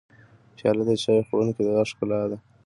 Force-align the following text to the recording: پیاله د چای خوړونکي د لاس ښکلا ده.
پیاله 0.55 0.83
د 0.87 0.91
چای 1.03 1.19
خوړونکي 1.27 1.61
د 1.63 1.67
لاس 1.75 1.89
ښکلا 1.93 2.21
ده. 2.29 2.37